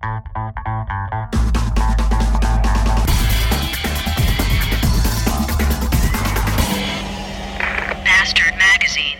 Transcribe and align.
Bastard 0.00 0.24
Magazine. 8.56 9.18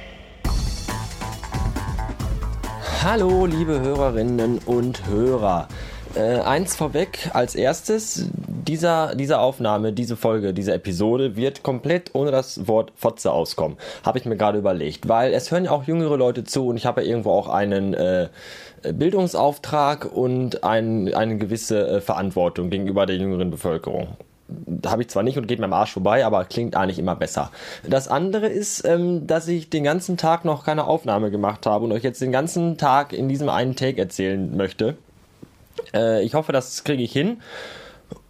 Hallo, 3.03 3.45
liebe 3.45 3.81
Hörerinnen 3.81 4.59
und 4.61 5.07
Hörer. 5.07 5.69
Äh, 6.15 6.41
eins 6.41 6.75
vorweg 6.77 7.29
als 7.35 7.55
erstes, 7.55 8.31
dieser, 8.71 9.17
diese 9.17 9.41
Aufnahme, 9.41 9.93
diese 9.93 10.17
Folge, 10.17 10.55
diese 10.55 10.73
Episode 10.73 11.35
wird 11.35 11.65
komplett 11.65 12.15
ohne 12.15 12.31
das 12.31 12.69
Wort 12.69 12.93
Fotze 12.95 13.33
auskommen. 13.33 13.77
Habe 14.05 14.19
ich 14.19 14.27
mir 14.27 14.37
gerade 14.37 14.59
überlegt, 14.59 15.09
weil 15.09 15.35
es 15.35 15.51
hören 15.51 15.65
ja 15.65 15.73
auch 15.73 15.83
jüngere 15.89 16.17
Leute 16.17 16.45
zu 16.45 16.69
und 16.69 16.77
ich 16.77 16.87
habe 16.87 17.03
ja 17.03 17.09
irgendwo 17.09 17.33
auch 17.33 17.49
einen 17.49 17.95
äh, 17.95 18.29
Bildungsauftrag 18.85 20.05
und 20.05 20.63
ein, 20.63 21.13
eine 21.13 21.37
gewisse 21.37 21.89
äh, 21.89 22.01
Verantwortung 22.01 22.71
gegenüber 22.71 23.07
der 23.07 23.17
jüngeren 23.17 23.51
Bevölkerung 23.51 24.07
habe 24.85 25.03
ich 25.03 25.09
zwar 25.09 25.23
nicht 25.23 25.39
und 25.39 25.47
geht 25.47 25.61
mir 25.61 25.67
am 25.67 25.73
Arsch 25.73 25.93
vorbei, 25.93 26.27
aber 26.27 26.45
klingt 26.45 26.75
eigentlich 26.75 26.99
immer 26.99 27.15
besser. 27.15 27.53
Das 27.89 28.09
andere 28.09 28.49
ist, 28.49 28.85
ähm, 28.85 29.29
dass 29.29 29.47
ich 29.47 29.71
den 29.71 29.85
ganzen 29.85 30.17
Tag 30.17 30.45
noch 30.45 30.65
keine 30.65 30.89
Aufnahme 30.89 31.31
gemacht 31.31 31.67
habe 31.67 31.85
und 31.85 31.93
euch 31.93 32.03
jetzt 32.03 32.21
den 32.21 32.33
ganzen 32.33 32.77
Tag 32.77 33.13
in 33.13 33.29
diesem 33.29 33.49
einen 33.49 33.77
Take 33.77 34.01
erzählen 34.01 34.57
möchte. 34.57 34.97
Äh, 35.95 36.25
ich 36.25 36.35
hoffe, 36.35 36.51
das 36.51 36.83
kriege 36.83 37.05
ich 37.05 37.13
hin. 37.13 37.41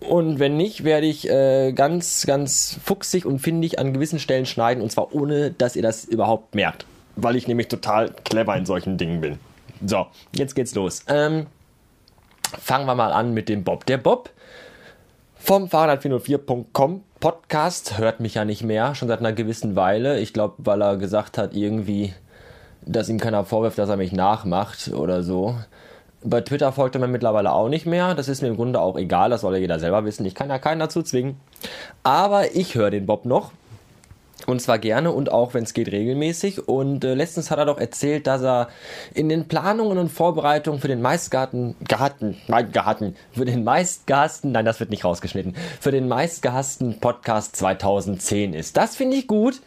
Und 0.01 0.39
wenn 0.39 0.57
nicht, 0.57 0.85
werde 0.85 1.07
ich 1.07 1.29
äh, 1.29 1.73
ganz, 1.73 2.27
ganz 2.27 2.79
fuchsig 2.83 3.27
und 3.27 3.39
findig 3.39 3.79
an 3.79 3.93
gewissen 3.93 4.19
Stellen 4.19 4.47
schneiden 4.47 4.83
und 4.83 4.91
zwar 4.91 5.15
ohne, 5.15 5.51
dass 5.51 5.77
ihr 5.77 5.83
das 5.83 6.05
überhaupt 6.05 6.55
merkt. 6.55 6.87
Weil 7.17 7.37
ich 7.37 7.47
nämlich 7.47 7.69
total 7.69 8.11
clever 8.25 8.57
in 8.57 8.67
solchen 8.67 8.97
Dingen 8.97 9.21
bin. 9.21 9.39
So, 9.87 10.07
jetzt 10.35 10.55
geht's 10.55 10.75
los. 10.75 11.05
Ähm, 11.09 11.47
fangen 12.59 12.87
wir 12.87 12.95
mal 12.95 13.13
an 13.13 13.35
mit 13.35 13.49
dem 13.49 13.65
Bob. 13.65 13.87
Der 13.87 13.99
Bob 13.99 14.31
vom 15.37 15.67
Fahrrad404.com 15.67 17.03
Podcast 17.21 17.99
hört 17.99 18.21
mich 18.21 18.35
ja 18.35 18.45
nicht 18.45 18.63
mehr, 18.63 18.95
schon 18.95 19.09
seit 19.09 19.21
einer 19.21 19.33
gewissen 19.33 19.77
Weile. 19.77 20.21
Ich 20.21 20.33
glaube, 20.33 20.55
weil 20.59 20.83
er 20.83 20.97
gesagt 20.97 21.39
hat, 21.39 21.55
irgendwie, 21.55 22.15
dass 22.83 23.09
ihm 23.09 23.19
keiner 23.19 23.45
vorwirft, 23.45 23.79
dass 23.79 23.91
er 23.91 23.97
mich 23.97 24.13
nachmacht 24.13 24.89
oder 24.93 25.23
so. 25.23 25.57
Bei 26.23 26.43
Twitter 26.43 26.71
folgt 26.73 26.97
er 26.97 27.01
mir 27.01 27.09
mittlerweile 27.09 27.53
auch 27.53 27.69
nicht 27.69 27.87
mehr. 27.87 28.15
Das 28.15 28.29
ist 28.29 28.43
mir 28.43 28.49
im 28.49 28.57
Grunde 28.57 28.81
auch 28.81 28.97
egal, 28.97 29.31
das 29.31 29.41
soll 29.41 29.55
ja 29.55 29.61
jeder 29.61 29.79
selber 29.79 30.05
wissen. 30.05 30.27
Ich 30.27 30.35
kann 30.35 30.51
ja 30.51 30.59
keinen 30.59 30.79
dazu 30.79 31.03
zwingen. 31.03 31.41
Aber 32.03 32.55
ich 32.55 32.75
höre 32.75 32.91
den 32.91 33.07
Bob 33.07 33.25
noch. 33.25 33.53
Und 34.47 34.61
zwar 34.61 34.79
gerne 34.79 35.13
und 35.13 35.31
auch, 35.31 35.55
wenn 35.55 35.65
es 35.65 35.75
geht, 35.75 35.93
regelmäßig. 35.93 36.69
Und 36.69 37.05
äh, 37.05 37.15
letztens 37.15 37.51
hat 37.51 37.59
er 37.59 37.67
doch 37.67 37.79
erzählt, 37.79 38.27
dass 38.27 38.43
er 38.43 38.69
in 39.15 39.29
den 39.29 39.49
Planungen 39.49 39.99
und 39.99 40.11
Vorbereitungen 40.11 40.81
für 40.81 40.89
den 40.89 41.03
meistgarten, 41.03 41.77
gehatten, 41.87 42.37
nein, 42.49 42.73
gehatten, 42.73 43.17
für 43.33 43.45
den 43.45 43.65
meistgehassten, 43.65 44.53
nein, 44.53 44.65
das 44.65 44.81
wird 44.81 44.91
nicht 44.91 45.05
rausgeschnitten, 45.05 45.55
für 45.81 45.91
den 45.91 46.09
meistgehassten 46.09 47.01
Podcast 47.01 47.57
2010 47.57 48.55
ist. 48.55 48.77
Das 48.77 48.97
finde 48.97 49.17
ich 49.17 49.27
gut, 49.27 49.61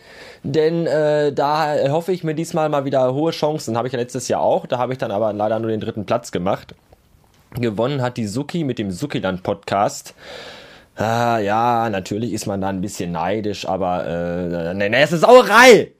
denn 0.44 0.88
äh, 0.88 1.32
da 1.32 1.90
hoffe 1.90 2.12
ich 2.12 2.24
mir 2.24 2.36
diesmal 2.36 2.70
mal 2.70 2.86
wieder 2.86 3.14
hohe 3.14 3.32
Chancen. 3.32 3.78
Habe 3.78 3.88
ich 3.88 3.94
ja 3.94 4.00
letztes 4.00 4.28
Jahr 4.28 4.42
auch, 4.42 4.66
da 4.66 4.78
habe 4.78 4.94
ich 4.94 5.00
dann 5.00 5.12
aber 5.12 5.34
leider 5.34 5.60
nur 5.60 5.70
den 5.70 5.80
dritten 5.80 6.06
Platz 6.06 6.32
gemacht. 6.32 6.76
Gewonnen 7.56 8.02
hat 8.02 8.18
die 8.18 8.26
Suki 8.26 8.64
mit 8.64 8.80
dem 8.80 8.90
Sukiland 8.90 9.44
Podcast. 9.44 10.16
Ah, 10.96 11.40
ja, 11.40 11.90
natürlich 11.90 12.34
ist 12.34 12.46
man 12.46 12.62
da 12.62 12.70
ein 12.70 12.82
bisschen 12.82 13.12
neidisch, 13.12 13.68
aber 13.68 14.06
äh, 14.06 14.74
nee, 14.76 14.90
nee, 14.90 15.02
es 15.02 15.12
ist 15.12 15.22
Sauerei! 15.22 15.92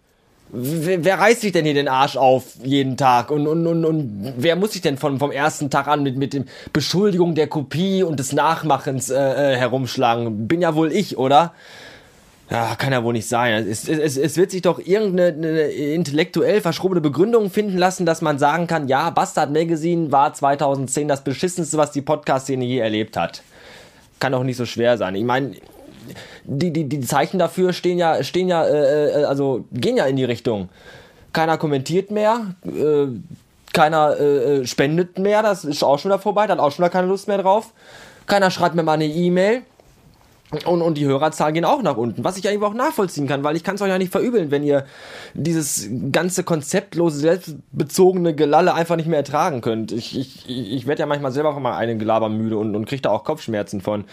Wer, 0.56 1.04
wer 1.04 1.18
reißt 1.18 1.42
sich 1.42 1.52
denn 1.52 1.66
hier 1.66 1.74
den 1.74 1.88
Arsch 1.88 2.16
auf 2.16 2.44
jeden 2.64 2.96
Tag? 2.96 3.32
Und, 3.32 3.48
und, 3.48 3.66
und, 3.66 3.86
und 3.86 4.34
wer 4.38 4.56
muss 4.56 4.74
sich 4.74 4.84
denn 4.84 4.98
von, 4.98 5.18
vom 5.18 5.32
ersten 5.32 5.72
Tag 5.72 5.88
an 5.88 6.04
mit, 6.04 6.16
mit 6.16 6.36
dem 6.36 6.46
Beschuldigung 6.72 7.34
der 7.34 7.48
Kopie 7.48 8.04
und 8.04 8.20
des 8.20 8.34
Nachmachens 8.34 9.10
äh, 9.10 9.16
äh, 9.16 9.58
herumschlagen? 9.58 10.48
Bin 10.48 10.62
ja 10.62 10.76
wohl 10.76 10.92
ich, 10.92 11.18
oder? 11.18 11.54
Ja, 12.52 12.76
kann 12.76 12.94
ja 12.94 13.04
wohl 13.04 13.14
nicht 13.14 13.28
sein. 13.28 13.68
Es, 13.68 13.90
es, 13.90 14.16
es 14.16 14.38
wird 14.38 14.52
sich 14.52 14.62
doch 14.62 14.78
irgendeine 14.78 15.40
intellektuell 15.72 16.62
verschrobene 16.62 17.02
Begründung 17.02 17.50
finden 17.50 17.80
lassen, 17.80 18.06
dass 18.06 18.22
man 18.22 18.38
sagen 18.38 18.68
kann, 18.68 18.88
ja, 18.88 19.10
Bastard 19.10 19.52
Magazine 19.52 20.12
war 20.12 20.36
2010 20.36 21.08
das 21.08 21.24
beschissenste, 21.24 21.80
was 21.80 21.92
die 21.92 22.04
Podcast-Szene 22.04 22.64
je 22.64 22.78
erlebt 22.78 23.18
hat 23.18 23.42
kann 24.24 24.34
auch 24.36 24.44
nicht 24.44 24.56
so 24.56 24.66
schwer 24.66 24.98
sein. 24.98 25.16
Ich 25.16 25.26
meine, 25.26 25.52
die, 26.46 26.72
die, 26.72 26.88
die 26.88 27.02
Zeichen 27.02 27.40
dafür 27.40 27.74
stehen 27.74 27.98
ja, 27.98 28.24
stehen 28.24 28.48
ja, 28.48 28.64
äh, 28.64 29.22
äh, 29.22 29.24
also 29.26 29.66
gehen 29.74 29.98
ja 29.98 30.06
in 30.06 30.16
die 30.16 30.24
Richtung. 30.24 30.70
Keiner 31.34 31.58
kommentiert 31.58 32.10
mehr, 32.10 32.56
äh, 32.66 33.08
keiner 33.74 34.16
äh, 34.18 34.62
äh 34.62 34.66
spendet 34.66 35.20
mehr, 35.20 35.44
das 35.44 35.66
ist 35.66 35.84
auch 35.84 36.00
schon 36.00 36.10
wieder 36.10 36.20
vorbei, 36.20 36.48
da 36.48 36.54
hat 36.54 36.60
auch 36.62 36.72
schon 36.72 36.86
wieder 36.86 36.92
keine 36.92 37.08
Lust 37.08 37.28
mehr 37.28 37.38
drauf. 37.38 37.74
Keiner 38.26 38.50
schreibt 38.50 38.76
mir 38.76 38.84
mal 38.84 38.94
eine 38.94 39.08
E-Mail. 39.08 39.64
Und, 40.66 40.82
und 40.82 40.98
die 40.98 41.06
Hörerzahlen 41.06 41.54
gehen 41.54 41.66
auch 41.66 41.82
nach 41.82 41.98
unten, 41.98 42.24
was 42.24 42.38
ich 42.38 42.48
eigentlich 42.48 42.62
auch 42.62 42.76
nachvollziehen 42.76 43.28
kann, 43.28 43.44
weil 43.44 43.56
ich 43.56 43.64
kann 43.64 43.76
es 43.76 43.82
euch 43.82 43.90
ja 43.90 43.98
nicht 43.98 44.12
verübeln, 44.12 44.52
wenn 44.52 44.64
ihr 44.64 44.86
dieses 45.34 45.90
ganze 46.12 46.44
konzeptlose, 46.44 47.18
selbstbezogene 47.18 48.36
Gelalle 48.36 48.76
einfach 48.76 48.96
nicht 48.96 49.08
mehr 49.08 49.18
ertragen 49.18 49.62
könnt. 49.62 49.92
Ich, 49.92 50.18
ich, 50.18 50.48
ich 50.48 50.86
werde 50.86 51.02
ja 51.02 51.06
manchmal 51.08 51.32
selber 51.32 51.54
von 51.54 51.64
meinem 51.64 51.76
eigenen 51.76 52.00
Gelaber 52.00 52.30
müde 52.30 52.58
und, 52.58 52.76
und 52.76 52.86
kriege 52.86 53.02
da 53.02 53.10
auch 53.10 53.24
Kopfschmerzen 53.24 53.82
von. 53.82 54.06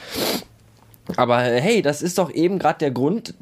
Aber 1.16 1.38
hey, 1.38 1.82
das 1.82 2.00
ist 2.00 2.16
doch 2.18 2.32
eben 2.32 2.58
gerade 2.58 2.78
der 2.78 2.90
Grund, 2.90 3.34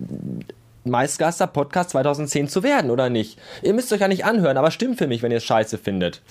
Meistgaster 0.85 1.47
Podcast 1.47 1.91
2010 1.91 2.49
zu 2.49 2.63
werden, 2.63 2.91
oder 2.91 3.11
nicht? 3.11 3.39
Ihr 3.63 3.75
müsst 3.75 3.93
euch 3.93 4.01
ja 4.01 4.09
nicht 4.09 4.25
anhören, 4.25 4.57
aber 4.57 4.71
stimmt 4.71 4.99
für 4.99 5.07
mich, 5.07 5.23
wenn 5.23 5.31
ihr 5.31 5.37
es 5.37 5.45
scheiße 5.45 5.79
findet. 5.79 6.23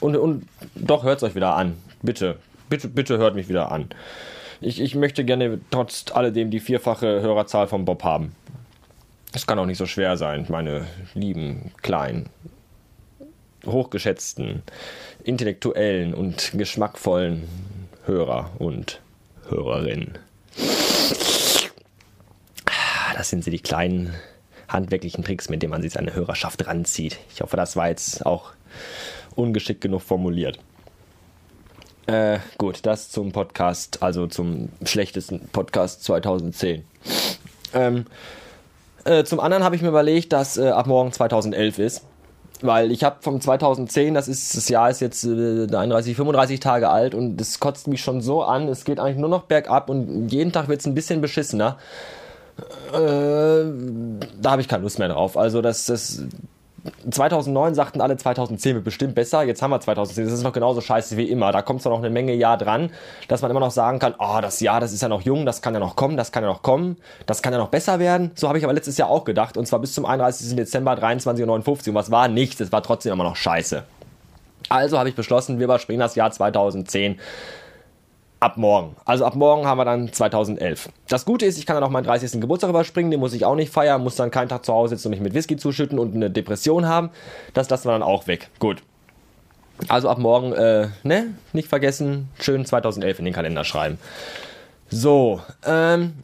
Und, 0.00 0.16
und 0.16 0.46
doch 0.74 1.04
hört 1.04 1.18
es 1.18 1.22
euch 1.22 1.34
wieder 1.34 1.54
an. 1.54 1.76
Bitte, 2.02 2.38
bitte, 2.68 2.88
bitte 2.88 3.18
hört 3.18 3.34
mich 3.34 3.48
wieder 3.48 3.70
an 3.70 3.90
ich, 4.60 4.80
ich 4.80 4.94
möchte 4.94 5.24
gerne 5.24 5.60
trotz 5.70 6.04
alledem 6.12 6.50
die 6.50 6.60
vierfache 6.60 7.20
Hörerzahl 7.20 7.66
von 7.66 7.84
Bob 7.84 8.04
haben. 8.04 8.34
Das 9.32 9.46
kann 9.46 9.58
auch 9.58 9.66
nicht 9.66 9.78
so 9.78 9.86
schwer 9.86 10.16
sein, 10.16 10.46
meine 10.48 10.86
lieben, 11.14 11.72
kleinen, 11.82 12.28
hochgeschätzten, 13.64 14.62
intellektuellen 15.22 16.14
und 16.14 16.52
geschmackvollen 16.54 17.44
Hörer 18.06 18.50
und 18.58 19.00
Hörerinnen. 19.48 20.18
Das 23.14 23.30
sind 23.30 23.44
sie, 23.44 23.50
die 23.50 23.60
kleinen 23.60 24.14
handwerklichen 24.68 25.24
Tricks, 25.24 25.48
mit 25.48 25.62
denen 25.62 25.70
man 25.70 25.82
sich 25.82 25.92
seine 25.92 26.14
Hörerschaft 26.14 26.66
ranzieht. 26.66 27.18
Ich 27.34 27.40
hoffe, 27.40 27.56
das 27.56 27.76
war 27.76 27.88
jetzt 27.88 28.24
auch 28.24 28.52
ungeschickt 29.36 29.80
genug 29.80 30.02
formuliert. 30.02 30.58
Äh, 32.10 32.40
gut, 32.58 32.80
das 32.86 33.08
zum 33.08 33.30
Podcast, 33.30 34.02
also 34.02 34.26
zum 34.26 34.70
schlechtesten 34.84 35.48
Podcast 35.52 36.02
2010. 36.02 36.82
Ähm, 37.72 38.04
äh, 39.04 39.22
zum 39.22 39.38
anderen 39.38 39.62
habe 39.62 39.76
ich 39.76 39.82
mir 39.82 39.90
überlegt, 39.90 40.32
dass 40.32 40.56
äh, 40.56 40.70
ab 40.70 40.88
morgen 40.88 41.12
2011 41.12 41.78
ist. 41.78 42.04
Weil 42.62 42.90
ich 42.90 43.04
habe 43.04 43.18
vom 43.20 43.40
2010, 43.40 44.12
das 44.12 44.26
ist 44.26 44.56
das 44.56 44.68
Jahr 44.68 44.90
ist 44.90 45.00
jetzt 45.00 45.24
äh, 45.24 45.68
31, 45.72 46.16
35 46.16 46.58
Tage 46.58 46.88
alt 46.88 47.14
und 47.14 47.40
es 47.40 47.60
kotzt 47.60 47.86
mich 47.86 48.02
schon 48.02 48.20
so 48.20 48.42
an. 48.42 48.66
Es 48.66 48.84
geht 48.84 48.98
eigentlich 48.98 49.18
nur 49.18 49.30
noch 49.30 49.44
bergab 49.44 49.88
und 49.88 50.30
jeden 50.30 50.50
Tag 50.50 50.66
wird 50.66 50.80
es 50.80 50.86
ein 50.86 50.96
bisschen 50.96 51.20
beschissener. 51.20 51.78
Äh, 52.92 53.64
da 54.42 54.50
habe 54.50 54.60
ich 54.60 54.66
keine 54.66 54.82
Lust 54.82 54.98
mehr 54.98 55.08
drauf. 55.08 55.36
Also 55.36 55.62
das, 55.62 55.86
das 55.86 56.24
2009 57.10 57.74
sagten 57.74 58.00
alle 58.00 58.16
2010 58.16 58.76
wird 58.76 58.84
bestimmt 58.84 59.14
besser, 59.14 59.42
jetzt 59.42 59.60
haben 59.62 59.70
wir 59.70 59.80
2010, 59.80 60.24
das 60.24 60.34
ist 60.34 60.42
noch 60.42 60.52
genauso 60.52 60.80
scheiße 60.80 61.16
wie 61.16 61.28
immer. 61.28 61.52
Da 61.52 61.62
kommt 61.62 61.82
zwar 61.82 61.92
noch 61.92 61.98
eine 61.98 62.10
Menge 62.10 62.34
Jahr 62.34 62.56
dran, 62.56 62.90
dass 63.28 63.42
man 63.42 63.50
immer 63.50 63.60
noch 63.60 63.70
sagen 63.70 63.98
kann, 63.98 64.14
oh, 64.18 64.38
das 64.40 64.60
Jahr, 64.60 64.80
das 64.80 64.92
ist 64.92 65.02
ja 65.02 65.08
noch 65.08 65.22
jung, 65.22 65.46
das 65.46 65.62
kann 65.62 65.74
ja 65.74 65.80
noch 65.80 65.96
kommen, 65.96 66.16
das 66.16 66.32
kann 66.32 66.42
ja 66.42 66.48
noch 66.48 66.62
kommen, 66.62 66.96
das 67.26 67.42
kann 67.42 67.52
ja 67.52 67.58
noch 67.58 67.68
besser 67.68 67.98
werden. 67.98 68.30
So 68.34 68.48
habe 68.48 68.58
ich 68.58 68.64
aber 68.64 68.72
letztes 68.72 68.96
Jahr 68.96 69.10
auch 69.10 69.24
gedacht 69.24 69.56
und 69.56 69.66
zwar 69.66 69.78
bis 69.80 69.94
zum 69.94 70.06
31. 70.06 70.56
Dezember 70.56 70.94
23.59 70.94 71.88
und 71.88 71.94
was 71.94 72.10
war 72.10 72.28
nichts, 72.28 72.60
es 72.60 72.72
war 72.72 72.82
trotzdem 72.82 73.12
immer 73.12 73.24
noch 73.24 73.36
scheiße. 73.36 73.82
Also 74.68 74.98
habe 74.98 75.08
ich 75.08 75.14
beschlossen, 75.14 75.58
wir 75.58 75.64
überspringen 75.64 76.00
das 76.00 76.14
Jahr 76.14 76.30
2010 76.30 77.18
ab 78.40 78.56
morgen. 78.56 78.96
Also 79.04 79.26
ab 79.26 79.36
morgen 79.36 79.66
haben 79.66 79.78
wir 79.78 79.84
dann 79.84 80.12
2011. 80.12 80.88
Das 81.08 81.24
Gute 81.24 81.44
ist, 81.44 81.58
ich 81.58 81.66
kann 81.66 81.76
dann 81.76 81.84
auch 81.84 81.90
meinen 81.90 82.04
30. 82.04 82.40
Geburtstag 82.40 82.70
überspringen, 82.70 83.10
den 83.10 83.20
muss 83.20 83.34
ich 83.34 83.44
auch 83.44 83.54
nicht 83.54 83.72
feiern, 83.72 84.02
muss 84.02 84.16
dann 84.16 84.30
keinen 84.30 84.48
Tag 84.48 84.64
zu 84.64 84.72
Hause 84.72 84.96
sitzen 84.96 85.08
und 85.08 85.12
mich 85.12 85.20
mit 85.20 85.34
Whisky 85.34 85.56
zuschütten 85.56 85.98
und 85.98 86.14
eine 86.14 86.30
Depression 86.30 86.86
haben. 86.86 87.10
Das 87.52 87.68
lassen 87.68 87.88
wir 87.88 87.92
dann 87.92 88.02
auch 88.02 88.26
weg. 88.26 88.48
Gut. 88.58 88.82
Also 89.88 90.08
ab 90.08 90.18
morgen, 90.18 90.52
äh, 90.52 90.88
ne, 91.04 91.34
nicht 91.52 91.68
vergessen, 91.68 92.28
schön 92.38 92.64
2011 92.66 93.18
in 93.18 93.24
den 93.26 93.34
Kalender 93.34 93.64
schreiben. 93.64 93.98
So, 94.88 95.40
ähm, 95.64 96.14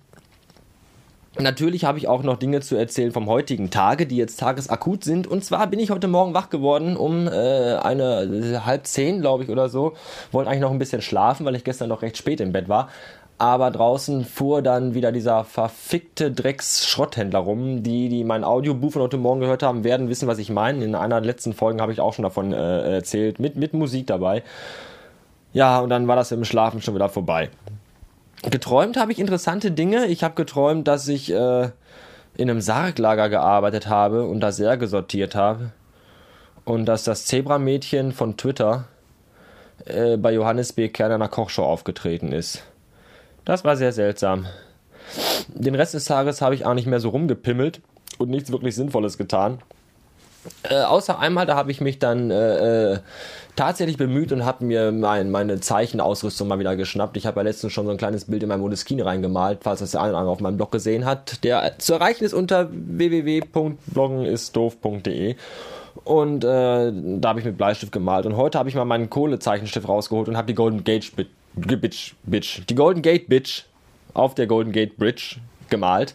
Natürlich 1.39 1.85
habe 1.85 1.99
ich 1.99 2.09
auch 2.09 2.23
noch 2.23 2.39
Dinge 2.39 2.61
zu 2.61 2.77
erzählen 2.77 3.13
vom 3.13 3.27
heutigen 3.27 3.71
Tage, 3.71 4.07
die 4.07 4.17
jetzt 4.17 4.41
tagesakut 4.41 5.05
sind. 5.05 5.27
Und 5.27 5.45
zwar 5.45 5.67
bin 5.67 5.79
ich 5.79 5.91
heute 5.91 6.09
Morgen 6.09 6.33
wach 6.33 6.49
geworden 6.49 6.97
um 6.97 7.29
äh, 7.29 7.75
eine 7.75 8.63
halb 8.65 8.87
zehn, 8.87 9.21
glaube 9.21 9.45
ich, 9.45 9.51
oder 9.51 9.69
so. 9.69 9.93
Wollte 10.33 10.51
eigentlich 10.51 10.63
noch 10.63 10.71
ein 10.71 10.79
bisschen 10.79 11.03
schlafen, 11.03 11.45
weil 11.45 11.55
ich 11.55 11.65
gestern 11.65 11.91
noch 11.91 12.01
recht 12.01 12.17
spät 12.17 12.41
im 12.41 12.53
Bett 12.53 12.69
war. 12.69 12.89
Aber 13.39 13.71
draußen 13.71 14.25
fuhr 14.25 14.63
dann 14.63 14.95
wieder 14.95 15.13
dieser 15.13 15.45
verfickte 15.45 16.33
Drecks-Schrotthändler 16.33 17.41
rum. 17.41 17.83
Die, 17.83 18.09
die 18.09 18.25
mein 18.25 18.43
Audiobuch 18.43 18.93
von 18.93 19.03
heute 19.03 19.19
Morgen 19.19 19.41
gehört 19.41 19.63
haben, 19.63 19.85
werden 19.85 20.09
wissen, 20.09 20.27
was 20.27 20.39
ich 20.39 20.49
meine. 20.49 20.83
In 20.83 20.95
einer 20.95 21.21
der 21.21 21.27
letzten 21.27 21.53
Folgen 21.53 21.83
habe 21.83 21.93
ich 21.93 22.01
auch 22.01 22.15
schon 22.15 22.23
davon 22.23 22.55
äh, 22.55 22.95
erzählt, 22.95 23.39
mit, 23.39 23.57
mit 23.57 23.75
Musik 23.75 24.07
dabei. 24.07 24.43
Ja, 25.53 25.81
und 25.81 25.91
dann 25.91 26.09
war 26.09 26.17
das 26.17 26.33
im 26.33 26.47
Schlafen 26.47 26.81
schon 26.81 26.95
wieder 26.95 27.11
vorbei. 27.11 27.51
Geträumt 28.51 28.97
habe 28.97 29.13
ich 29.13 29.19
interessante 29.19 29.73
Dinge. 29.73 30.07
Ich 30.07 30.23
habe 30.23 30.35
geträumt, 30.35 30.87
dass 30.87 31.09
ich 31.09 31.33
äh, 31.33 31.71
in 32.37 32.51
einem 32.51 32.61
Sarglager 32.61 33.29
gearbeitet 33.29 33.89
habe 33.89 34.25
und 34.25 34.41
da 34.41 34.53
Särge 34.53 34.87
sortiert 34.87 35.35
habe. 35.35 35.73
Und 36.65 36.87
dass 36.87 37.05
das 37.05 37.27
Zebramädchen 37.27 38.13
von 38.13 38.37
Twitter 38.37 38.85
äh, 39.85 40.17
bei 40.17 40.33
Johannes 40.33 40.73
B. 40.73 40.89
Kern 40.89 41.13
einer 41.13 41.29
Kochshow 41.29 41.65
aufgetreten 41.65 42.33
ist. 42.33 42.63
Das 43.45 43.65
war 43.65 43.77
sehr 43.77 43.93
seltsam. 43.93 44.47
Den 45.49 45.75
Rest 45.75 45.95
des 45.95 46.05
Tages 46.05 46.41
habe 46.41 46.55
ich 46.55 46.67
auch 46.67 46.75
nicht 46.75 46.87
mehr 46.87 47.01
so 47.01 47.11
rumgepimmelt 47.11 47.81
und 48.19 48.31
nichts 48.31 48.51
wirklich 48.51 48.75
Sinnvolles 48.75 49.19
getan. 49.19 49.59
Äh, 50.63 50.83
außer 50.83 51.19
einmal, 51.19 51.47
da 51.47 51.57
habe 51.57 51.71
ich 51.71 51.81
mich 51.81 51.99
dann 51.99 52.31
äh, 52.31 52.93
äh, 52.93 52.99
tatsächlich 53.57 53.97
bemüht 53.97 54.33
und 54.33 54.45
habe 54.45 54.63
mir 54.65 54.93
mein, 54.93 55.31
meine 55.31 55.61
Zeichenausrüstung 55.61 56.47
mal 56.49 56.59
wieder 56.59 56.77
geschnappt. 56.77 57.17
Ich 57.17 57.25
habe 57.27 57.41
ja 57.41 57.45
letztens 57.45 57.73
schon 57.73 57.87
so 57.87 57.93
ein 57.93 57.97
kleines 57.97 58.27
Bild 58.27 58.43
in 58.43 58.49
mein 58.49 58.61
Moleskine 58.61 59.05
reingemalt, 59.05 59.61
falls 59.63 59.81
das 59.81 59.93
der 59.93 60.03
eine 60.03 60.11
oder 60.11 60.19
andere 60.19 60.33
auf 60.33 60.41
meinem 60.41 60.57
Blog 60.57 60.73
gesehen 60.73 61.05
hat. 61.05 61.45
Der 61.45 61.79
zu 61.79 61.95
erreichen 61.95 62.25
ist 62.25 62.35
unter 62.35 62.69
www.bloggenistdoof.de. 62.71 65.37
Und 66.05 66.45
äh, 66.45 66.93
da 66.93 67.29
habe 67.29 67.41
ich 67.41 67.47
mit 67.47 67.57
Bleistift 67.57 67.93
gemalt. 67.93 68.27
Und 68.27 68.37
heute 68.37 68.59
habe 68.59 68.69
ich 68.69 68.75
mal 68.75 68.85
meinen 68.85 69.09
Kohlezeichenstift 69.11 69.89
rausgeholt 69.89 70.29
und 70.29 70.37
habe 70.37 70.47
die 70.47 70.55
Golden 70.55 70.85
Gate 70.85 71.11
Bitch, 71.55 72.15
Bitch, 72.25 72.61
die 72.69 72.75
Golden 72.75 73.03
Gate 73.03 73.29
Bitch 73.29 73.65
auf 74.13 74.35
der 74.35 74.47
Golden 74.47 74.73
Gate 74.73 74.97
Bridge 74.97 75.37
gemalt 75.69 76.15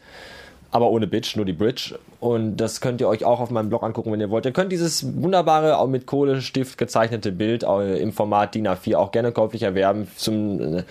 aber 0.72 0.90
ohne 0.90 1.06
Bitch, 1.06 1.36
nur 1.36 1.46
die 1.46 1.54
Bridge. 1.54 2.00
Und 2.20 2.58
das 2.58 2.82
könnt 2.82 3.02
ihr 3.02 3.08
euch 3.08 3.26
auch 3.26 3.40
auf 3.40 3.52
meinem 3.52 3.70
Blog 3.70 3.84
angucken, 3.84 4.12
wenn 4.12 4.22
ihr 4.22 4.30
wollt. 4.30 4.46
Ihr 4.46 4.54
könnt 4.54 4.72
dieses 4.72 5.22
wunderbare, 5.22 5.78
auch 5.78 5.88
mit 5.88 6.06
Kohlestift 6.06 6.78
gezeichnete 6.78 7.32
Bild 7.32 7.64
im 7.64 8.14
Format 8.14 8.56
DIN 8.56 8.68
A4 8.68 8.96
auch 8.96 9.12
gerne 9.12 9.32
käuflich 9.32 9.64
erwerben 9.64 10.08
zum 10.16 10.78
äh, 10.78 10.84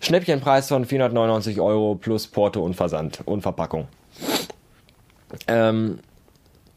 Schnäppchenpreis 0.00 0.68
von 0.68 0.84
499 0.84 1.60
Euro 1.60 1.94
plus 1.94 2.26
Porto 2.26 2.62
und 2.62 2.74
Versand 2.74 3.20
und 3.24 3.42
Verpackung. 3.42 3.86
Ähm, 5.46 5.98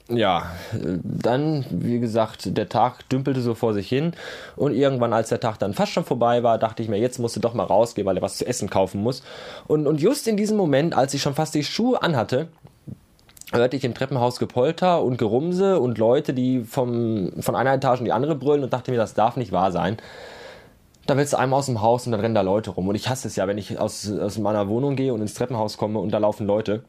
ja, 0.07 0.51
dann, 0.71 1.65
wie 1.71 1.99
gesagt, 1.99 2.55
der 2.57 2.69
Tag 2.69 3.09
dümpelte 3.09 3.41
so 3.41 3.55
vor 3.55 3.73
sich 3.73 3.89
hin 3.89 4.13
und 4.55 4.73
irgendwann, 4.73 5.13
als 5.13 5.29
der 5.29 5.39
Tag 5.39 5.57
dann 5.57 5.73
fast 5.73 5.93
schon 5.93 6.05
vorbei 6.05 6.43
war, 6.43 6.59
dachte 6.59 6.83
ich 6.83 6.89
mir, 6.89 6.97
jetzt 6.97 7.17
musst 7.17 7.35
du 7.35 7.39
doch 7.39 7.55
mal 7.55 7.63
rausgehen, 7.63 8.05
weil 8.05 8.17
er 8.17 8.21
was 8.21 8.37
zu 8.37 8.45
essen 8.45 8.69
kaufen 8.69 9.01
muss. 9.01 9.23
Und, 9.67 9.87
und 9.87 9.99
just 9.99 10.27
in 10.27 10.37
diesem 10.37 10.57
Moment, 10.57 10.95
als 10.95 11.15
ich 11.15 11.23
schon 11.23 11.33
fast 11.33 11.55
die 11.55 11.63
Schuhe 11.63 12.03
anhatte, 12.03 12.49
hörte 13.51 13.77
ich 13.77 13.83
im 13.83 13.95
Treppenhaus 13.95 14.37
Gepolter 14.37 15.01
und 15.03 15.17
Gerumse 15.17 15.79
und 15.79 15.97
Leute, 15.97 16.35
die 16.35 16.63
vom, 16.63 17.31
von 17.39 17.55
einer 17.55 17.73
Etage 17.73 17.99
in 17.99 18.05
die 18.05 18.11
andere 18.11 18.35
brüllen 18.35 18.63
und 18.63 18.73
dachte 18.73 18.91
mir, 18.91 18.97
das 18.97 19.15
darf 19.15 19.37
nicht 19.37 19.51
wahr 19.51 19.71
sein. 19.71 19.97
Da 21.07 21.17
willst 21.17 21.33
du 21.33 21.37
einmal 21.37 21.59
aus 21.59 21.67
dem 21.67 21.81
Haus 21.81 22.05
und 22.05 22.11
dann 22.11 22.21
rennen 22.21 22.35
da 22.35 22.41
Leute 22.41 22.71
rum. 22.71 22.87
Und 22.87 22.95
ich 22.95 23.09
hasse 23.09 23.27
es 23.27 23.35
ja, 23.35 23.47
wenn 23.47 23.57
ich 23.57 23.79
aus, 23.79 24.11
aus 24.11 24.37
meiner 24.37 24.67
Wohnung 24.67 24.95
gehe 24.95 25.13
und 25.13 25.21
ins 25.21 25.35
Treppenhaus 25.35 25.77
komme 25.77 25.99
und 25.99 26.11
da 26.11 26.19
laufen 26.19 26.45
Leute 26.45 26.83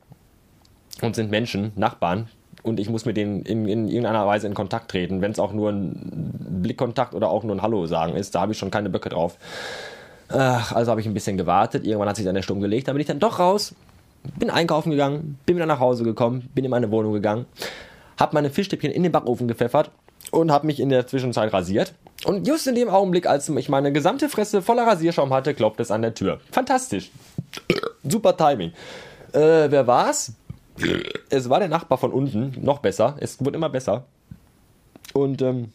und 1.02 1.14
sind 1.14 1.30
Menschen, 1.30 1.72
Nachbarn, 1.76 2.28
und 2.66 2.80
ich 2.80 2.90
muss 2.90 3.04
mit 3.04 3.16
denen 3.16 3.42
in, 3.42 3.66
in 3.68 3.88
irgendeiner 3.88 4.26
Weise 4.26 4.46
in 4.46 4.54
Kontakt 4.54 4.90
treten, 4.90 5.20
wenn 5.20 5.30
es 5.30 5.38
auch 5.38 5.52
nur 5.52 5.70
ein 5.70 6.32
Blickkontakt 6.62 7.14
oder 7.14 7.30
auch 7.30 7.44
nur 7.44 7.54
ein 7.54 7.62
Hallo 7.62 7.86
sagen 7.86 8.16
ist, 8.16 8.34
da 8.34 8.40
habe 8.40 8.52
ich 8.52 8.58
schon 8.58 8.70
keine 8.70 8.90
Böcke 8.90 9.08
drauf. 9.08 9.36
Ach, 10.28 10.72
also 10.72 10.90
habe 10.90 11.00
ich 11.00 11.06
ein 11.06 11.14
bisschen 11.14 11.36
gewartet, 11.36 11.86
irgendwann 11.86 12.08
hat 12.08 12.16
sich 12.16 12.24
dann 12.24 12.34
der 12.34 12.42
Sturm 12.42 12.60
gelegt, 12.60 12.88
da 12.88 12.92
bin 12.92 13.00
ich 13.00 13.06
dann 13.06 13.20
doch 13.20 13.38
raus, 13.38 13.74
bin 14.38 14.50
einkaufen 14.50 14.90
gegangen, 14.90 15.38
bin 15.46 15.56
wieder 15.56 15.66
nach 15.66 15.78
Hause 15.78 16.02
gekommen, 16.02 16.50
bin 16.54 16.64
in 16.64 16.70
meine 16.70 16.90
Wohnung 16.90 17.12
gegangen, 17.12 17.46
habe 18.18 18.34
meine 18.34 18.50
Fischstäbchen 18.50 18.90
in 18.90 19.04
den 19.04 19.12
Backofen 19.12 19.46
gepfeffert 19.46 19.92
und 20.32 20.50
habe 20.50 20.66
mich 20.66 20.80
in 20.80 20.88
der 20.88 21.06
Zwischenzeit 21.06 21.52
rasiert. 21.52 21.94
Und 22.24 22.48
just 22.48 22.66
in 22.66 22.74
dem 22.74 22.88
Augenblick, 22.88 23.28
als 23.28 23.48
ich 23.48 23.68
meine 23.68 23.92
gesamte 23.92 24.28
Fresse 24.28 24.62
voller 24.62 24.86
Rasierschaum 24.86 25.32
hatte, 25.32 25.54
klopft 25.54 25.78
es 25.78 25.92
an 25.92 26.02
der 26.02 26.14
Tür. 26.14 26.40
Fantastisch. 26.50 27.10
Super 28.02 28.36
Timing. 28.36 28.72
Äh, 29.32 29.70
wer 29.70 29.86
war's? 29.86 30.32
Es 31.30 31.48
war 31.48 31.58
der 31.58 31.68
Nachbar 31.68 31.98
von 31.98 32.12
unten, 32.12 32.54
noch 32.62 32.78
besser. 32.78 33.16
Es 33.20 33.44
wurde 33.44 33.56
immer 33.56 33.68
besser. 33.68 34.04
Und 35.12 35.42
ähm, 35.42 35.72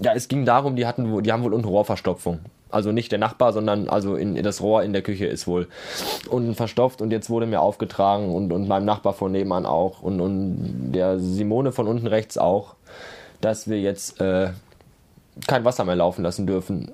ja, 0.00 0.12
es 0.14 0.28
ging 0.28 0.44
darum, 0.44 0.76
die 0.76 0.86
hatten, 0.86 1.22
die 1.22 1.32
haben 1.32 1.42
wohl 1.42 1.54
unten 1.54 1.68
Rohrverstopfung. 1.68 2.40
Also 2.70 2.90
nicht 2.90 3.12
der 3.12 3.20
Nachbar, 3.20 3.52
sondern 3.52 3.88
also 3.88 4.16
in, 4.16 4.34
das 4.42 4.60
Rohr 4.60 4.82
in 4.82 4.92
der 4.92 5.02
Küche 5.02 5.26
ist 5.26 5.46
wohl 5.46 5.68
unten 6.28 6.54
verstopft 6.54 7.00
und 7.00 7.12
jetzt 7.12 7.30
wurde 7.30 7.46
mir 7.46 7.60
aufgetragen 7.60 8.34
und, 8.34 8.52
und 8.52 8.66
meinem 8.66 8.84
Nachbar 8.84 9.12
von 9.12 9.30
nebenan 9.30 9.64
auch 9.64 10.02
und, 10.02 10.20
und 10.20 10.90
der 10.92 11.20
Simone 11.20 11.70
von 11.70 11.86
unten 11.86 12.08
rechts 12.08 12.36
auch, 12.36 12.74
dass 13.40 13.68
wir 13.68 13.80
jetzt 13.80 14.20
äh, 14.20 14.50
kein 15.46 15.64
Wasser 15.64 15.84
mehr 15.84 15.94
laufen 15.94 16.22
lassen 16.22 16.48
dürfen 16.48 16.90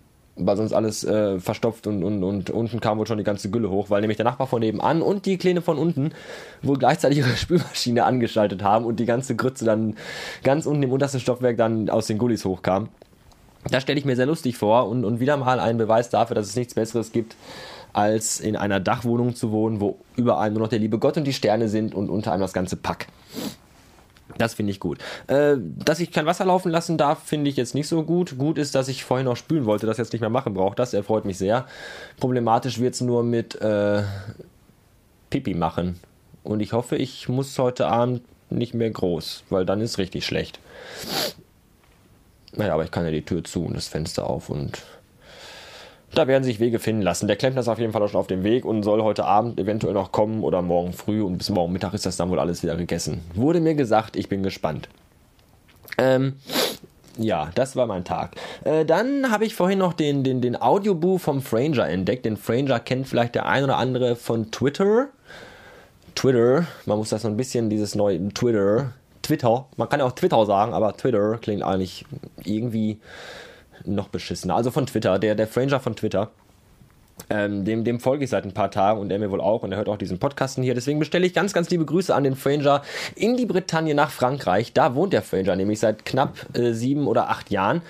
war 0.47 0.57
sonst 0.57 0.73
alles 0.73 1.05
äh, 1.05 1.39
verstopft 1.39 1.87
und, 1.87 2.03
und, 2.03 2.23
und 2.23 2.51
unten 2.51 2.81
kam 2.81 2.99
wohl 2.99 3.07
schon 3.07 3.19
die 3.19 3.25
ganze 3.25 3.51
Gülle 3.51 3.71
hoch, 3.71 3.91
weil 3.91 4.01
nämlich 4.01 4.17
der 4.17 4.25
Nachbar 4.25 4.47
von 4.47 4.61
nebenan 4.61 5.03
und 5.03 5.27
die 5.27 5.39
Kleine 5.39 5.63
von 5.63 5.79
unten 5.79 6.13
wohl 6.63 6.79
gleichzeitig 6.79 7.19
ihre 7.19 7.31
Spülmaschine 7.37 8.05
angeschaltet 8.05 8.63
haben 8.63 8.85
und 8.85 9.01
die 9.01 9.07
ganze 9.07 9.37
Grütze 9.37 9.65
dann 9.65 9.97
ganz 10.43 10.67
unten 10.67 10.83
im 10.83 10.93
untersten 10.93 11.21
Stockwerk 11.21 11.57
dann 11.57 11.89
aus 11.91 12.07
den 12.07 12.19
Gullis 12.19 12.45
hochkam. 12.45 12.89
Das 13.71 13.83
stelle 13.83 13.99
ich 13.99 14.07
mir 14.07 14.17
sehr 14.17 14.27
lustig 14.27 14.57
vor 14.57 14.89
und, 14.89 15.05
und 15.05 15.21
wieder 15.21 15.37
mal 15.37 15.61
ein 15.61 15.77
Beweis 15.77 16.09
dafür, 16.09 16.35
dass 16.35 16.47
es 16.47 16.57
nichts 16.57 16.75
Besseres 16.75 17.13
gibt, 17.13 17.37
als 17.93 18.41
in 18.41 18.57
einer 18.57 18.81
Dachwohnung 18.81 19.35
zu 19.35 19.51
wohnen, 19.51 19.81
wo 19.81 19.99
über 20.17 20.39
einem 20.39 20.55
nur 20.55 20.63
noch 20.63 20.69
der 20.69 20.79
liebe 20.79 20.99
Gott 20.99 21.17
und 21.17 21.25
die 21.25 21.33
Sterne 21.33 21.69
sind 21.69 21.95
und 21.95 22.09
unter 22.09 22.33
einem 22.33 22.43
das 22.43 22.53
ganze 22.53 22.77
Pack. 22.77 23.09
Das 24.41 24.55
finde 24.55 24.73
ich 24.73 24.81
gut. 24.81 24.99
Äh, 25.27 25.57
dass 25.59 26.01
ich 26.01 26.13
kein 26.13 26.25
Wasser 26.25 26.47
laufen 26.47 26.71
lassen 26.71 26.97
darf, 26.97 27.23
finde 27.25 27.51
ich 27.51 27.57
jetzt 27.57 27.75
nicht 27.75 27.89
so 27.89 28.03
gut. 28.03 28.39
Gut 28.39 28.57
ist, 28.57 28.75
dass 28.75 28.89
ich 28.89 29.05
vorhin 29.05 29.27
noch 29.27 29.37
spülen 29.37 29.67
wollte, 29.67 29.87
das 29.87 29.99
jetzt 29.99 30.15
nicht 30.15 30.23
mehr 30.23 30.31
machen 30.31 30.55
brauche. 30.55 30.75
Das 30.75 30.95
erfreut 30.95 31.27
mich 31.27 31.37
sehr. 31.37 31.67
Problematisch 32.19 32.81
wird 32.81 32.95
es 32.95 33.03
nur 33.03 33.23
mit 33.23 33.61
äh, 33.61 34.03
Pipi 35.29 35.53
machen. 35.53 36.01
Und 36.43 36.61
ich 36.61 36.73
hoffe, 36.73 36.97
ich 36.97 37.29
muss 37.29 37.59
heute 37.59 37.89
Abend 37.89 38.23
nicht 38.49 38.73
mehr 38.73 38.89
groß, 38.89 39.45
weil 39.51 39.67
dann 39.67 39.83
ist 39.83 39.99
richtig 39.99 40.25
schlecht. 40.25 40.59
Naja, 42.55 42.73
aber 42.73 42.85
ich 42.85 42.91
kann 42.91 43.05
ja 43.05 43.11
die 43.11 43.23
Tür 43.23 43.45
zu 43.45 43.67
und 43.67 43.75
das 43.75 43.89
Fenster 43.89 44.27
auf 44.27 44.49
und 44.49 44.83
da 46.15 46.27
werden 46.27 46.45
sich 46.45 46.61
Wege 46.61 46.79
finden 46.79 47.03
lassen. 47.03 47.29
Der 47.29 47.37
Klempner 47.37 47.61
ist 47.61 47.69
auf 47.69 47.79
jeden 47.79 47.93
Fall 47.93 48.03
auch 48.03 48.09
schon 48.09 48.21
auf 48.21 48.27
dem 48.27 48.43
Weg 48.43 48.65
und 48.65 48.83
soll 48.83 49.03
heute 49.03 49.25
Abend 49.25 49.61
eventuell 49.61 49.95
noch 49.95 50.13
kommen 50.13 50.43
oder 50.43 50.61
morgen 50.63 50.93
früh 50.93 51.23
und 51.23 51.39
bis 51.39 51.51
morgen 51.51 51.73
Mittag 51.73 51.95
ist 51.95 52.07
das 52.07 52.17
dann 52.17 52.31
wohl 52.31 52.41
alles 52.41 52.63
wieder 52.63 52.77
gegessen. 52.77 53.21
Wurde 53.35 53.61
mir 53.61 53.75
gesagt, 53.75 54.17
ich 54.17 54.29
bin 54.29 54.43
gespannt. 54.43 54.89
Ähm, 55.99 56.35
ja, 57.17 57.51
das 57.55 57.77
war 57.77 57.87
mein 57.87 58.05
Tag. 58.05 58.33
Äh, 58.65 58.85
dann 58.85 59.31
habe 59.31 59.45
ich 59.45 59.55
vorhin 59.55 59.79
noch 59.79 59.93
den, 59.93 60.25
den, 60.25 60.41
den 60.41 60.61
Audioboo 60.61 61.19
vom 61.19 61.43
Franger 61.43 61.89
entdeckt. 61.89 62.25
Den 62.25 62.37
Franger 62.37 62.81
kennt 62.81 63.07
vielleicht 63.07 63.35
der 63.35 63.47
ein 63.47 63.65
oder 63.65 63.77
andere 63.77 64.17
von 64.17 64.51
Twitter. 64.51 65.09
Twitter, 66.15 66.67
man 66.87 66.99
muss 66.99 67.11
das 67.11 67.23
so 67.23 67.29
ein 67.29 67.37
bisschen, 67.37 67.71
dieses 67.71 67.95
neue 67.95 68.29
Twitter, 68.31 68.93
Twitter, 69.23 69.67
man 69.77 69.89
kann 69.89 70.01
ja 70.01 70.07
auch 70.07 70.13
Twitter 70.13 70.45
sagen, 70.45 70.73
aber 70.73 70.97
Twitter 70.97 71.39
klingt 71.39 71.63
eigentlich 71.63 72.05
irgendwie 72.45 72.99
noch 73.85 74.09
beschissener. 74.09 74.57
Also 74.57 74.71
von 74.71 74.87
Twitter, 74.87 75.19
der, 75.19 75.35
der 75.35 75.47
Franger 75.47 75.81
von 75.81 75.97
Twitter. 75.97 76.31
Ähm, 77.29 77.65
dem, 77.65 77.85
dem 77.85 78.01
folge 78.01 78.25
ich 78.25 78.31
seit 78.31 78.45
ein 78.45 78.55
paar 78.55 78.71
Tagen 78.71 79.01
und 79.01 79.13
er 79.13 79.19
mir 79.19 79.31
wohl 79.31 79.41
auch 79.41 79.63
und 79.63 79.73
er 79.73 79.79
hört 79.79 79.89
auch 79.89 79.99
diesen 79.99 80.19
Podcasten 80.19 80.63
hier. 80.63 80.75
Deswegen 80.75 80.99
bestelle 80.99 81.27
ich 81.27 81.35
ganz, 81.35 81.53
ganz 81.53 81.69
liebe 81.71 81.85
Grüße 81.85 82.15
an 82.15 82.25
den 82.25 82.35
Franger 82.35 82.83
in 83.15 83.37
die 83.37 83.47
Bretagne 83.47 83.95
nach 83.95 84.11
Frankreich. 84.11 84.73
Da 84.73 84.95
wohnt 84.95 85.13
der 85.13 85.23
Franger 85.23 85.55
nämlich 85.57 85.81
seit 85.81 86.05
knapp 86.05 86.35
äh, 86.57 86.73
sieben 86.73 87.07
oder 87.07 87.29
acht 87.29 87.51
Jahren 87.51 87.83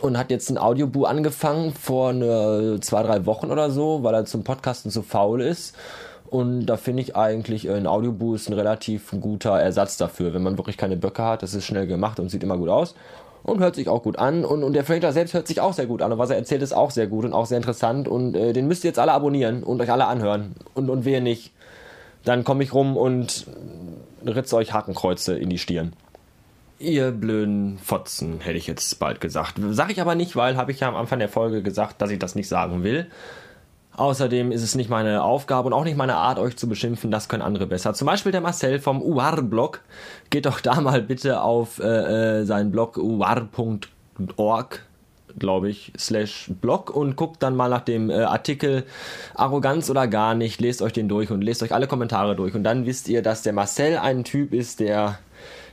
und 0.00 0.16
hat 0.16 0.30
jetzt 0.30 0.50
ein 0.50 0.58
Audioboo 0.58 1.04
angefangen 1.04 1.74
vor 1.74 2.12
ne, 2.12 2.78
zwei, 2.80 3.02
drei 3.02 3.26
Wochen 3.26 3.50
oder 3.50 3.70
so, 3.70 4.02
weil 4.02 4.14
er 4.14 4.24
zum 4.24 4.44
Podcasten 4.44 4.90
zu 4.90 5.02
faul 5.02 5.40
ist. 5.42 5.74
Und 6.28 6.66
da 6.66 6.76
finde 6.76 7.02
ich 7.02 7.16
eigentlich 7.16 7.66
äh, 7.66 7.74
ein 7.74 7.86
Audioboo 7.86 8.34
ist 8.34 8.48
ein 8.48 8.54
relativ 8.54 9.10
guter 9.20 9.58
Ersatz 9.58 9.96
dafür, 9.96 10.32
wenn 10.32 10.42
man 10.42 10.56
wirklich 10.56 10.76
keine 10.76 10.96
Böcke 10.96 11.24
hat. 11.24 11.42
Das 11.42 11.54
ist 11.54 11.64
schnell 11.64 11.86
gemacht 11.86 12.20
und 12.20 12.28
sieht 12.28 12.42
immer 12.42 12.56
gut 12.56 12.68
aus 12.68 12.94
und 13.42 13.60
hört 13.60 13.74
sich 13.74 13.88
auch 13.88 14.02
gut 14.02 14.18
an. 14.18 14.44
Und, 14.44 14.62
und 14.62 14.72
der 14.72 14.84
Franchise 14.84 15.12
selbst 15.12 15.34
hört 15.34 15.46
sich 15.46 15.60
auch 15.60 15.72
sehr 15.72 15.86
gut 15.86 16.02
an. 16.02 16.12
Und 16.12 16.18
was 16.18 16.30
er 16.30 16.36
erzählt, 16.36 16.62
ist 16.62 16.72
auch 16.72 16.90
sehr 16.90 17.06
gut 17.06 17.24
und 17.24 17.32
auch 17.32 17.46
sehr 17.46 17.56
interessant. 17.56 18.08
Und 18.08 18.34
äh, 18.34 18.52
den 18.52 18.68
müsst 18.68 18.84
ihr 18.84 18.88
jetzt 18.88 18.98
alle 18.98 19.12
abonnieren 19.12 19.62
und 19.62 19.80
euch 19.80 19.90
alle 19.90 20.06
anhören. 20.06 20.54
Und, 20.74 20.90
und 20.90 21.04
wer 21.04 21.20
nicht, 21.20 21.52
dann 22.24 22.44
komme 22.44 22.62
ich 22.62 22.74
rum 22.74 22.96
und 22.96 23.46
ritze 24.26 24.56
euch 24.56 24.72
Hakenkreuze 24.72 25.36
in 25.36 25.48
die 25.48 25.58
Stirn. 25.58 25.92
Ihr 26.78 27.10
blöden 27.10 27.78
Fotzen, 27.78 28.40
hätte 28.40 28.56
ich 28.56 28.66
jetzt 28.66 28.98
bald 28.98 29.20
gesagt. 29.20 29.56
Sag 29.70 29.90
ich 29.90 30.00
aber 30.00 30.14
nicht, 30.14 30.34
weil 30.36 30.56
habe 30.56 30.72
ich 30.72 30.80
ja 30.80 30.88
am 30.88 30.96
Anfang 30.96 31.18
der 31.18 31.28
Folge 31.28 31.62
gesagt, 31.62 32.00
dass 32.00 32.10
ich 32.10 32.18
das 32.18 32.34
nicht 32.34 32.48
sagen 32.48 32.82
will. 32.82 33.06
Außerdem 33.96 34.52
ist 34.52 34.62
es 34.62 34.74
nicht 34.74 34.88
meine 34.88 35.22
Aufgabe 35.22 35.66
und 35.66 35.72
auch 35.72 35.84
nicht 35.84 35.96
meine 35.96 36.14
Art, 36.14 36.38
euch 36.38 36.56
zu 36.56 36.68
beschimpfen. 36.68 37.10
Das 37.10 37.28
können 37.28 37.42
andere 37.42 37.66
besser. 37.66 37.92
Zum 37.92 38.06
Beispiel 38.06 38.32
der 38.32 38.40
Marcel 38.40 38.78
vom 38.78 39.02
UAR-Blog. 39.02 39.80
Geht 40.30 40.46
doch 40.46 40.60
da 40.60 40.80
mal 40.80 41.02
bitte 41.02 41.42
auf 41.42 41.80
äh, 41.80 42.40
äh, 42.40 42.44
seinen 42.44 42.70
Blog 42.70 42.96
uar.org 42.96 44.80
glaube 45.38 45.70
ich, 45.70 45.92
slash 45.96 46.50
Blog 46.60 46.90
und 46.90 47.14
guckt 47.14 47.42
dann 47.42 47.54
mal 47.54 47.68
nach 47.68 47.82
dem 47.82 48.10
äh, 48.10 48.14
Artikel 48.14 48.84
Arroganz 49.34 49.88
oder 49.88 50.08
gar 50.08 50.34
nicht, 50.34 50.60
lest 50.60 50.82
euch 50.82 50.92
den 50.92 51.08
durch 51.08 51.30
und 51.30 51.42
lest 51.42 51.62
euch 51.62 51.72
alle 51.72 51.86
Kommentare 51.86 52.34
durch 52.34 52.54
und 52.54 52.64
dann 52.64 52.84
wisst 52.84 53.08
ihr, 53.08 53.22
dass 53.22 53.42
der 53.42 53.52
Marcel 53.52 53.98
ein 53.98 54.24
Typ 54.24 54.52
ist, 54.52 54.80
der 54.80 55.18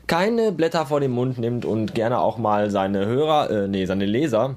keine 0.06 0.52
Blätter 0.52 0.86
vor 0.86 1.00
den 1.00 1.12
Mund 1.12 1.38
nimmt 1.38 1.66
und 1.66 1.96
gerne 1.96 2.20
auch 2.20 2.38
mal 2.38 2.70
seine 2.70 3.06
Hörer, 3.06 3.50
äh, 3.50 3.68
nee, 3.68 3.86
seine 3.86 4.06
Leser 4.06 4.56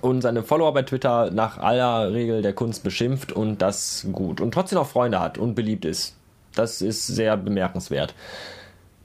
und 0.00 0.22
seine 0.22 0.42
Follower 0.42 0.72
bei 0.72 0.82
Twitter 0.82 1.30
nach 1.30 1.58
aller 1.58 2.12
Regel 2.12 2.42
der 2.42 2.52
Kunst 2.52 2.84
beschimpft 2.84 3.32
und 3.32 3.60
das 3.62 4.06
gut 4.12 4.40
und 4.40 4.52
trotzdem 4.52 4.78
auch 4.78 4.86
Freunde 4.86 5.20
hat 5.20 5.38
und 5.38 5.54
beliebt 5.54 5.84
ist. 5.84 6.16
Das 6.54 6.82
ist 6.82 7.06
sehr 7.06 7.36
bemerkenswert. 7.36 8.14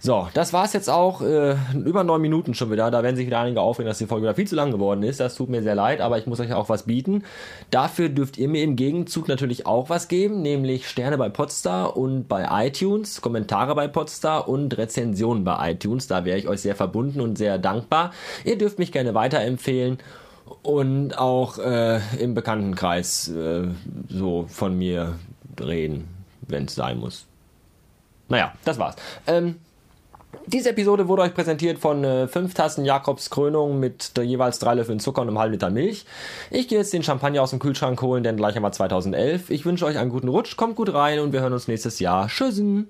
So, 0.06 0.27
das 0.36 0.54
war's 0.54 0.74
jetzt 0.74 0.89
auch. 0.89 1.22
Äh, 1.22 1.56
über 1.74 2.04
neun 2.04 2.22
Minuten 2.22 2.54
schon 2.54 2.72
wieder. 2.72 2.92
Da 2.92 3.01
werden 3.01 3.15
sich 3.15 3.25
wieder 3.25 3.39
einige 3.39 3.62
aufregen, 3.62 3.88
dass 3.88 3.98
die 3.98 4.06
Folge 4.06 4.24
wieder 4.24 4.36
viel 4.36 4.46
zu 4.46 4.56
lang 4.56 4.70
geworden 4.70 5.01
ist. 5.01 5.20
Das 5.20 5.34
tut 5.34 5.50
mir 5.50 5.63
sehr 5.63 5.74
leid, 5.74 6.00
aber 6.00 6.20
ich 6.20 6.27
muss 6.27 6.39
euch 6.39 6.54
auch 6.54 6.70
was 6.70 6.84
bieten. 6.84 7.24
Dafür 7.72 8.10
dürft 8.10 8.38
ihr 8.38 8.48
mir 8.48 8.62
im 8.62 8.75
Gegenzug 8.75 9.27
natürlich 9.27 9.65
auch 9.65 9.89
was 9.89 10.08
geben, 10.08 10.44
nämlich 10.44 10.88
Sterne 10.88 11.18
bei 11.18 11.30
Podstar 11.30 11.98
und 11.98 12.27
bei 12.27 12.68
iTunes, 12.68 13.22
Kommentare 13.22 13.74
bei 13.74 13.88
Podstar 13.88 14.48
und 14.48 14.77
Rezensionen 14.77 15.44
bei 15.44 15.72
iTunes. 15.72 16.06
Da 16.06 16.24
wäre 16.24 16.38
ich 16.38 16.48
euch 16.48 16.62
sehr 16.62 16.75
verbunden 16.75 17.20
und 17.20 17.38
sehr 17.38 17.58
dankbar. 17.58 18.12
Ihr 18.44 18.60
dürft 18.60 18.77
mich 18.77 18.92
gerne 18.92 19.15
weiterempfehlen 19.15 19.98
und 20.64 21.18
auch 21.18 21.58
äh, 21.58 22.00
im 22.20 22.34
Bekanntenkreis 22.34 23.28
äh, 23.30 23.68
so 24.10 24.46
von 24.48 24.78
mir 24.78 25.16
reden, 25.60 26.08
wenn 26.48 26.66
es 26.66 26.75
sein 26.75 27.00
muss. 27.00 27.25
Naja, 28.28 28.54
das 28.64 28.80
war's. 28.80 28.96
Ähm, 29.28 29.56
diese 30.48 30.70
Episode 30.70 31.08
wurde 31.08 31.24
euch 31.24 31.34
präsentiert 31.34 31.80
von 31.80 32.04
äh, 32.04 32.28
5 32.28 32.54
Tassen 32.54 32.86
Jakobs 32.86 33.30
Krönung 33.30 33.80
mit 33.80 34.12
jeweils 34.22 34.60
3 34.60 34.75
Löffeln 34.75 35.00
Zucker 35.00 35.22
und 35.22 35.30
einem 35.30 35.40
halben 35.40 35.54
Liter 35.54 35.70
Milch. 35.70 36.06
Ich 36.52 36.68
gehe 36.68 36.78
jetzt 36.78 36.94
den 36.94 37.04
Champagner 37.04 37.42
aus 37.42 37.52
dem 37.52 37.60
Kühlschrank 37.60 38.02
holen, 38.02 38.24
denn 38.24 38.38
gleich 38.38 38.56
haben 38.56 38.64
wir 38.64 38.72
2011. 38.72 39.50
Ich 39.50 39.66
wünsche 39.66 39.86
euch 39.86 39.98
einen 39.98 40.12
guten 40.12 40.28
Rutsch, 40.28 40.58
kommt 40.58 40.75
gut 40.75 40.94
rein 40.94 41.20
und 41.20 41.34
wir 41.34 41.42
hören 41.42 41.54
uns 41.54 41.68
nächstes 41.68 42.00
Jahr. 42.00 42.28
Tschüssen! 42.28 42.90